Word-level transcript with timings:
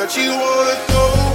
that 0.00 0.16
you 0.16 0.30
wanna 0.30 0.86
go. 0.88 1.29